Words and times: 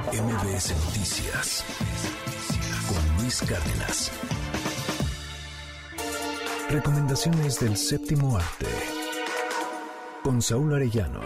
MBS 0.00 0.74
Noticias 0.86 1.64
con 2.88 3.16
Luis 3.18 3.42
Cárdenas. 3.42 4.10
Recomendaciones 6.70 7.60
del 7.60 7.76
séptimo 7.76 8.38
arte 8.38 8.66
con 10.22 10.40
Saúl 10.40 10.74
Arellano. 10.74 11.20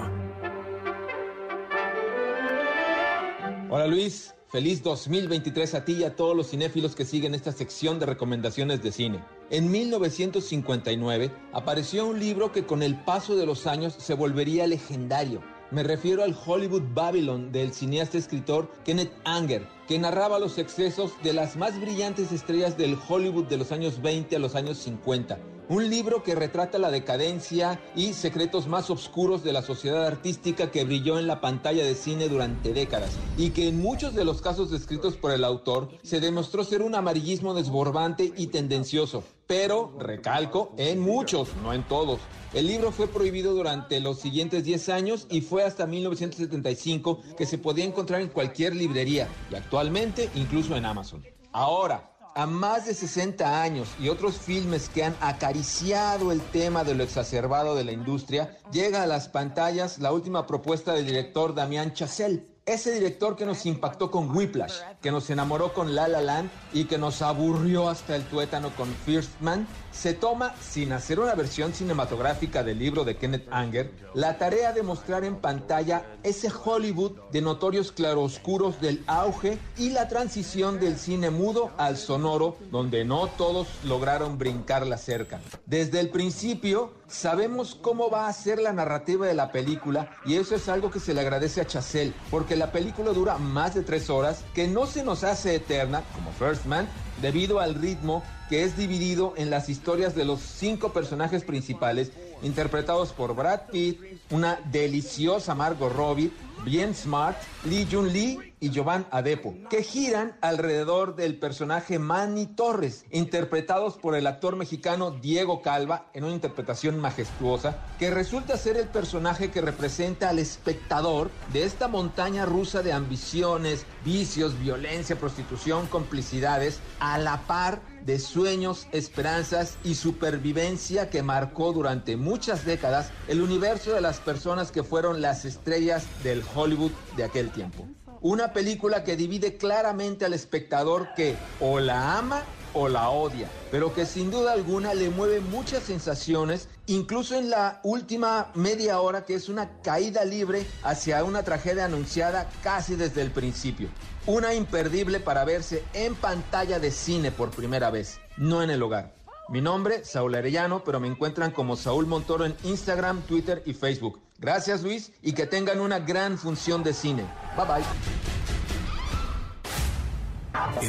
Hola 3.70 3.86
Luis, 3.86 4.34
feliz 4.48 4.82
2023 4.82 5.74
a 5.76 5.84
ti 5.84 5.92
y 6.00 6.04
a 6.04 6.16
todos 6.16 6.36
los 6.36 6.50
cinéfilos 6.50 6.96
que 6.96 7.04
siguen 7.04 7.36
esta 7.36 7.52
sección 7.52 8.00
de 8.00 8.06
recomendaciones 8.06 8.82
de 8.82 8.90
cine. 8.90 9.24
En 9.50 9.70
1959 9.70 11.30
apareció 11.52 12.04
un 12.08 12.18
libro 12.18 12.50
que 12.50 12.66
con 12.66 12.82
el 12.82 12.96
paso 12.96 13.36
de 13.36 13.46
los 13.46 13.68
años 13.68 13.94
se 13.96 14.14
volvería 14.14 14.66
legendario 14.66 15.40
me 15.70 15.82
refiero 15.82 16.22
al 16.22 16.36
Hollywood 16.46 16.82
Babylon 16.94 17.50
del 17.50 17.72
cineasta 17.72 18.18
escritor 18.18 18.70
Kenneth 18.84 19.12
Anger, 19.24 19.66
que 19.88 19.98
narraba 19.98 20.38
los 20.38 20.58
excesos 20.58 21.12
de 21.22 21.32
las 21.32 21.56
más 21.56 21.80
brillantes 21.80 22.30
estrellas 22.30 22.76
del 22.76 22.96
Hollywood 23.08 23.46
de 23.46 23.56
los 23.56 23.72
años 23.72 24.00
20 24.00 24.36
a 24.36 24.38
los 24.38 24.54
años 24.54 24.78
50. 24.78 25.38
Un 25.68 25.90
libro 25.90 26.22
que 26.22 26.36
retrata 26.36 26.78
la 26.78 26.92
decadencia 26.92 27.80
y 27.96 28.12
secretos 28.12 28.68
más 28.68 28.88
oscuros 28.88 29.42
de 29.42 29.52
la 29.52 29.62
sociedad 29.62 30.06
artística 30.06 30.70
que 30.70 30.84
brilló 30.84 31.18
en 31.18 31.26
la 31.26 31.40
pantalla 31.40 31.84
de 31.84 31.96
cine 31.96 32.28
durante 32.28 32.72
décadas 32.72 33.10
y 33.36 33.50
que 33.50 33.66
en 33.66 33.80
muchos 33.80 34.14
de 34.14 34.24
los 34.24 34.40
casos 34.40 34.70
descritos 34.70 35.16
por 35.16 35.32
el 35.32 35.42
autor 35.42 35.88
se 36.04 36.20
demostró 36.20 36.62
ser 36.62 36.82
un 36.82 36.94
amarillismo 36.94 37.52
desbordante 37.52 38.32
y 38.36 38.46
tendencioso, 38.46 39.24
pero, 39.48 39.92
recalco, 39.98 40.72
en 40.76 41.00
muchos, 41.00 41.48
no 41.60 41.72
en 41.72 41.82
todos. 41.82 42.20
El 42.54 42.68
libro 42.68 42.92
fue 42.92 43.08
prohibido 43.08 43.52
durante 43.52 43.98
los 43.98 44.20
siguientes 44.20 44.62
10 44.62 44.88
años 44.90 45.26
y 45.30 45.40
fue 45.40 45.64
hasta 45.64 45.84
1975 45.84 47.22
que 47.36 47.44
se 47.44 47.58
podía 47.58 47.84
encontrar 47.84 48.20
en 48.20 48.28
cualquier 48.28 48.76
librería 48.76 49.26
y 49.50 49.56
actualmente 49.56 50.30
incluso 50.36 50.76
en 50.76 50.84
Amazon. 50.84 51.24
Ahora, 51.52 52.15
a 52.36 52.46
más 52.46 52.84
de 52.84 52.92
60 52.92 53.62
años 53.62 53.88
y 53.98 54.10
otros 54.10 54.36
filmes 54.36 54.90
que 54.90 55.02
han 55.02 55.16
acariciado 55.22 56.32
el 56.32 56.42
tema 56.42 56.84
de 56.84 56.94
lo 56.94 57.02
exacerbado 57.02 57.74
de 57.74 57.84
la 57.84 57.92
industria, 57.92 58.58
llega 58.70 59.02
a 59.02 59.06
las 59.06 59.28
pantallas 59.28 59.98
la 59.98 60.12
última 60.12 60.46
propuesta 60.46 60.92
del 60.92 61.06
director 61.06 61.54
Damián 61.54 61.94
Chazelle 61.94 62.55
ese 62.66 62.92
director 62.92 63.36
que 63.36 63.46
nos 63.46 63.64
impactó 63.64 64.10
con 64.10 64.34
Whiplash, 64.34 64.80
que 65.00 65.12
nos 65.12 65.30
enamoró 65.30 65.72
con 65.72 65.94
La 65.94 66.08
La 66.08 66.20
Land 66.20 66.50
y 66.72 66.86
que 66.86 66.98
nos 66.98 67.22
aburrió 67.22 67.88
hasta 67.88 68.16
el 68.16 68.24
tuétano 68.24 68.70
con 68.74 68.88
First 69.06 69.30
Man, 69.40 69.68
se 69.92 70.12
toma, 70.12 70.54
sin 70.60 70.92
hacer 70.92 71.20
una 71.20 71.34
versión 71.34 71.72
cinematográfica 71.72 72.64
del 72.64 72.80
libro 72.80 73.04
de 73.04 73.16
Kenneth 73.16 73.46
Anger, 73.50 73.92
la 74.14 74.36
tarea 74.36 74.72
de 74.72 74.82
mostrar 74.82 75.24
en 75.24 75.36
pantalla 75.36 76.04
ese 76.24 76.50
Hollywood 76.50 77.12
de 77.32 77.40
notorios 77.40 77.92
claroscuros 77.92 78.80
del 78.80 79.02
auge 79.06 79.58
y 79.78 79.90
la 79.90 80.08
transición 80.08 80.80
del 80.80 80.98
cine 80.98 81.30
mudo 81.30 81.70
al 81.78 81.96
sonoro, 81.96 82.56
donde 82.72 83.04
no 83.04 83.28
todos 83.28 83.68
lograron 83.84 84.38
brincar 84.38 84.86
la 84.86 84.98
cerca. 84.98 85.40
Desde 85.66 86.00
el 86.00 86.10
principio, 86.10 86.92
sabemos 87.06 87.74
cómo 87.74 88.10
va 88.10 88.26
a 88.26 88.32
ser 88.32 88.58
la 88.58 88.72
narrativa 88.72 89.26
de 89.26 89.34
la 89.34 89.52
película 89.52 90.10
y 90.26 90.34
eso 90.34 90.56
es 90.56 90.68
algo 90.68 90.90
que 90.90 91.00
se 91.00 91.14
le 91.14 91.20
agradece 91.20 91.60
a 91.60 91.66
Chazelle, 91.66 92.12
porque 92.30 92.55
la 92.56 92.72
película 92.72 93.12
dura 93.12 93.38
más 93.38 93.74
de 93.74 93.82
tres 93.82 94.10
horas, 94.10 94.44
que 94.54 94.66
no 94.66 94.86
se 94.86 95.04
nos 95.04 95.24
hace 95.24 95.54
eterna, 95.54 96.02
como 96.14 96.32
First 96.32 96.66
Man, 96.66 96.88
debido 97.20 97.60
al 97.60 97.74
ritmo 97.74 98.22
que 98.48 98.62
es 98.62 98.76
dividido 98.76 99.34
en 99.36 99.50
las 99.50 99.68
historias 99.68 100.14
de 100.14 100.24
los 100.24 100.40
cinco 100.40 100.92
personajes 100.92 101.42
principales, 101.42 102.12
interpretados 102.42 103.12
por 103.12 103.34
Brad 103.34 103.62
Pitt, 103.72 104.00
una 104.30 104.60
deliciosa 104.70 105.54
Margot 105.54 105.92
Robbie, 105.92 106.30
bien 106.64 106.94
smart, 106.94 107.36
Lee 107.64 107.86
Jun 107.90 108.12
Lee 108.12 108.54
y 108.66 108.74
Jovan 108.74 109.06
Adepo, 109.12 109.54
que 109.70 109.84
giran 109.84 110.36
alrededor 110.40 111.14
del 111.14 111.38
personaje 111.38 112.00
Manny 112.00 112.46
Torres, 112.46 113.04
interpretados 113.12 113.94
por 113.94 114.16
el 114.16 114.26
actor 114.26 114.56
mexicano 114.56 115.12
Diego 115.12 115.62
Calva 115.62 116.06
en 116.14 116.24
una 116.24 116.32
interpretación 116.32 116.98
majestuosa, 116.98 117.78
que 118.00 118.10
resulta 118.10 118.56
ser 118.56 118.76
el 118.76 118.88
personaje 118.88 119.52
que 119.52 119.60
representa 119.60 120.30
al 120.30 120.40
espectador 120.40 121.30
de 121.52 121.62
esta 121.62 121.86
montaña 121.86 122.44
rusa 122.44 122.82
de 122.82 122.92
ambiciones, 122.92 123.86
vicios, 124.04 124.58
violencia, 124.58 125.14
prostitución, 125.14 125.86
complicidades, 125.86 126.80
a 126.98 127.18
la 127.18 127.42
par 127.46 127.80
de 128.04 128.18
sueños, 128.18 128.88
esperanzas 128.90 129.76
y 129.84 129.94
supervivencia 129.94 131.08
que 131.08 131.22
marcó 131.22 131.72
durante 131.72 132.16
muchas 132.16 132.64
décadas 132.64 133.10
el 133.28 133.42
universo 133.42 133.92
de 133.92 134.00
las 134.00 134.18
personas 134.18 134.72
que 134.72 134.82
fueron 134.82 135.20
las 135.20 135.44
estrellas 135.44 136.04
del 136.24 136.42
Hollywood 136.54 136.92
de 137.16 137.24
aquel 137.24 137.50
tiempo. 137.50 137.86
Una 138.28 138.52
película 138.52 139.04
que 139.04 139.14
divide 139.14 139.56
claramente 139.56 140.24
al 140.24 140.32
espectador 140.32 141.14
que 141.14 141.36
o 141.60 141.78
la 141.78 142.18
ama 142.18 142.42
o 142.72 142.88
la 142.88 143.10
odia, 143.10 143.48
pero 143.70 143.94
que 143.94 144.04
sin 144.04 144.32
duda 144.32 144.52
alguna 144.52 144.94
le 144.94 145.10
mueve 145.10 145.38
muchas 145.38 145.84
sensaciones, 145.84 146.68
incluso 146.86 147.36
en 147.36 147.50
la 147.50 147.78
última 147.84 148.50
media 148.56 149.00
hora 149.00 149.24
que 149.24 149.36
es 149.36 149.48
una 149.48 149.80
caída 149.80 150.24
libre 150.24 150.66
hacia 150.82 151.22
una 151.22 151.44
tragedia 151.44 151.84
anunciada 151.84 152.50
casi 152.64 152.96
desde 152.96 153.22
el 153.22 153.30
principio. 153.30 153.90
Una 154.26 154.54
imperdible 154.54 155.20
para 155.20 155.44
verse 155.44 155.84
en 155.94 156.16
pantalla 156.16 156.80
de 156.80 156.90
cine 156.90 157.30
por 157.30 157.52
primera 157.52 157.92
vez, 157.92 158.18
no 158.36 158.60
en 158.60 158.70
el 158.70 158.82
hogar. 158.82 159.15
Mi 159.48 159.60
nombre, 159.60 160.04
Saúl 160.04 160.34
Arellano, 160.34 160.82
pero 160.82 160.98
me 160.98 161.06
encuentran 161.06 161.52
como 161.52 161.76
Saúl 161.76 162.06
Montoro 162.06 162.44
en 162.44 162.56
Instagram, 162.64 163.22
Twitter 163.22 163.62
y 163.64 163.74
Facebook. 163.74 164.20
Gracias 164.38 164.82
Luis 164.82 165.12
y 165.22 165.32
que 165.32 165.46
tengan 165.46 165.80
una 165.80 166.00
gran 166.00 166.36
función 166.36 166.82
de 166.82 166.92
cine. 166.92 167.24
Bye 167.56 167.66
bye. 167.66 167.84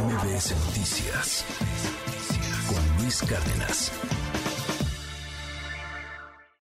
MBS 0.01 0.55
Noticias 0.65 1.45
con 2.67 3.03
Luis 3.03 3.21
Cárdenas. 3.21 3.91